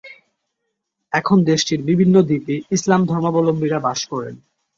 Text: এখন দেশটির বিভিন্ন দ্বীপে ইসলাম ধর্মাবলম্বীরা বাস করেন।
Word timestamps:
এখন 1.13 1.37
দেশটির 1.43 1.81
বিভিন্ন 1.83 2.15
দ্বীপে 2.21 2.55
ইসলাম 2.71 3.01
ধর্মাবলম্বীরা 3.05 3.79
বাস 3.79 3.99
করেন। 4.05 4.35